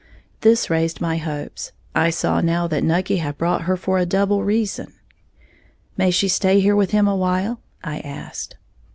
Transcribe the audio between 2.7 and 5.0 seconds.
Nucky had brought her for a double reason.